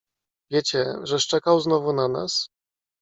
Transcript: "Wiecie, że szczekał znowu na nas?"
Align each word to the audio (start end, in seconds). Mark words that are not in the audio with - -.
"Wiecie, 0.51 0.85
że 1.03 1.19
szczekał 1.19 1.59
znowu 1.59 1.93
na 1.93 2.07
nas?" 2.07 2.49